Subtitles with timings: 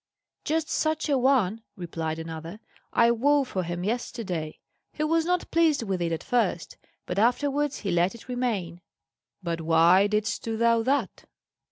[0.43, 2.59] "Just such a one," replied another,
[2.91, 4.57] "I wove for him yesterday.
[4.91, 8.81] He was not pleased with it at first, but afterwards he let it remain."
[9.43, 11.25] "But why didst thou that?"